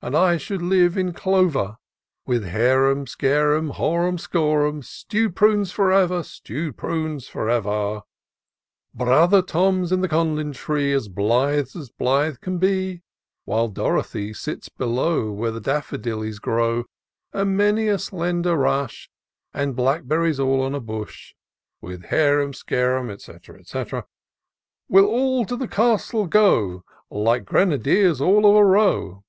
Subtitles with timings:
[0.00, 1.76] And I should live in clover;
[2.24, 6.22] With harum scarum, horum scorum, Stew'd prunes for ever!
[6.22, 7.68] Stew'd prunes for ever!
[7.68, 11.76] R \ 122 TOUR OF DOCTOR SYNTAX Brother Tom's in the codliu tree, As blithe
[11.76, 13.02] as blithe can be:
[13.44, 16.86] While Dorothy sits below, Where the daffodillies grow;
[17.34, 19.10] And many a slender rush>
[19.52, 21.34] And blackberries all on a bush;
[21.82, 23.30] With harum scarum, &c.
[23.64, 23.84] &c.
[24.88, 29.22] We'll all to the castle go, Like grenadiers all of a row.